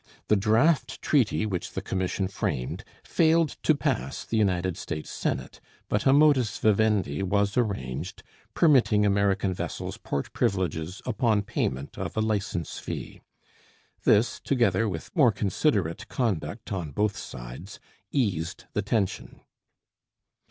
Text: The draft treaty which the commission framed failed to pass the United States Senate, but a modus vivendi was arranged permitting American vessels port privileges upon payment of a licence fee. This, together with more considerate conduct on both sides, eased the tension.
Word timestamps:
The 0.29 0.35
draft 0.35 0.99
treaty 1.03 1.45
which 1.45 1.73
the 1.73 1.81
commission 1.83 2.27
framed 2.27 2.83
failed 3.03 3.49
to 3.61 3.75
pass 3.75 4.25
the 4.25 4.35
United 4.35 4.75
States 4.75 5.11
Senate, 5.11 5.59
but 5.89 6.07
a 6.07 6.11
modus 6.11 6.57
vivendi 6.57 7.21
was 7.21 7.55
arranged 7.55 8.23
permitting 8.55 9.05
American 9.05 9.53
vessels 9.53 9.97
port 9.97 10.33
privileges 10.33 11.03
upon 11.05 11.43
payment 11.43 11.99
of 11.99 12.17
a 12.17 12.21
licence 12.21 12.79
fee. 12.79 13.21
This, 14.03 14.39
together 14.39 14.89
with 14.89 15.15
more 15.15 15.31
considerate 15.31 16.07
conduct 16.07 16.71
on 16.71 16.89
both 16.89 17.15
sides, 17.15 17.79
eased 18.09 18.63
the 18.73 18.81
tension. 18.81 19.41